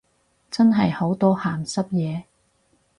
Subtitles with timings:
[0.49, 2.23] 真係好多鹹濕嘢